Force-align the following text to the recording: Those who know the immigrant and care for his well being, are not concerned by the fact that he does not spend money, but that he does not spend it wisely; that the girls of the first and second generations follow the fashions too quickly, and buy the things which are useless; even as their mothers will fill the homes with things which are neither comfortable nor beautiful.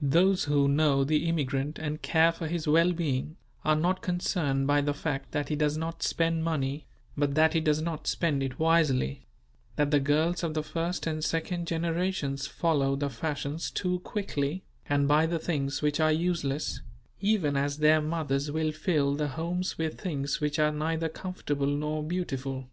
Those 0.00 0.44
who 0.44 0.66
know 0.66 1.04
the 1.04 1.28
immigrant 1.28 1.78
and 1.78 2.00
care 2.00 2.32
for 2.32 2.46
his 2.46 2.66
well 2.66 2.90
being, 2.90 3.36
are 3.66 3.76
not 3.76 4.00
concerned 4.00 4.66
by 4.66 4.80
the 4.80 4.94
fact 4.94 5.32
that 5.32 5.50
he 5.50 5.56
does 5.56 5.76
not 5.76 6.02
spend 6.02 6.42
money, 6.42 6.86
but 7.18 7.34
that 7.34 7.52
he 7.52 7.60
does 7.60 7.82
not 7.82 8.06
spend 8.06 8.42
it 8.42 8.58
wisely; 8.58 9.26
that 9.76 9.90
the 9.90 10.00
girls 10.00 10.42
of 10.42 10.54
the 10.54 10.62
first 10.62 11.06
and 11.06 11.22
second 11.22 11.66
generations 11.66 12.46
follow 12.46 12.96
the 12.96 13.10
fashions 13.10 13.70
too 13.70 13.98
quickly, 13.98 14.64
and 14.88 15.06
buy 15.06 15.26
the 15.26 15.38
things 15.38 15.82
which 15.82 16.00
are 16.00 16.12
useless; 16.12 16.80
even 17.20 17.54
as 17.54 17.76
their 17.76 18.00
mothers 18.00 18.50
will 18.50 18.72
fill 18.72 19.14
the 19.16 19.28
homes 19.28 19.76
with 19.76 20.00
things 20.00 20.40
which 20.40 20.58
are 20.58 20.72
neither 20.72 21.10
comfortable 21.10 21.66
nor 21.66 22.02
beautiful. 22.02 22.70